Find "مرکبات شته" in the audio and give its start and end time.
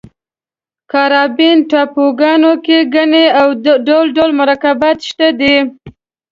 4.41-5.27